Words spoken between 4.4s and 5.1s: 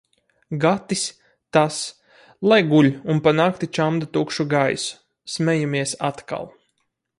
gaisu.